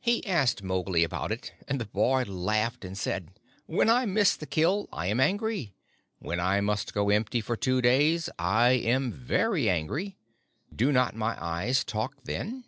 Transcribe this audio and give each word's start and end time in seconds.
He 0.00 0.26
asked 0.26 0.64
Mowgli 0.64 1.04
about 1.04 1.30
it, 1.30 1.52
and 1.68 1.80
the 1.80 1.84
boy 1.84 2.24
laughed 2.24 2.84
and 2.84 2.98
said: 2.98 3.30
"When 3.66 3.88
I 3.88 4.04
miss 4.04 4.34
the 4.34 4.44
kill 4.44 4.88
I 4.92 5.06
am 5.06 5.20
angry. 5.20 5.72
When 6.18 6.40
I 6.40 6.60
must 6.60 6.92
go 6.92 7.10
empty 7.10 7.40
for 7.40 7.56
two 7.56 7.80
days 7.80 8.28
I 8.40 8.70
am 8.72 9.12
very 9.12 9.70
angry. 9.70 10.16
Do 10.74 10.90
not 10.90 11.14
my 11.14 11.40
eyes 11.40 11.84
talk 11.84 12.24
then?" 12.24 12.64